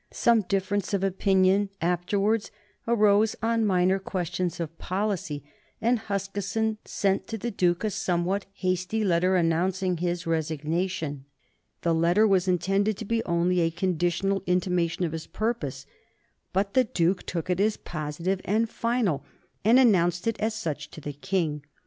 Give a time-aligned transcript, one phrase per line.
[0.09, 2.49] Some difference of opinion afterwards
[2.87, 5.43] arose on minor questions of policy,
[5.79, 11.25] and Huskisson sent to the Duke a somewhat hasty letter announcing his resignation.
[11.83, 15.85] The letter was intended to be only a conditional intimation of his purpose,
[16.51, 19.23] but the Duke took it as positive and final,
[19.63, 21.61] and announced it as such to the King.